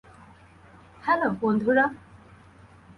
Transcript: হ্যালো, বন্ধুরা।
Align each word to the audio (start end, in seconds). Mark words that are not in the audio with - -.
হ্যালো, 1.03 1.29
বন্ধুরা। 1.41 1.85